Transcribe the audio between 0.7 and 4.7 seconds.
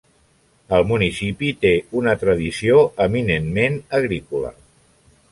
El municipi té una tradició eminentment agrícola.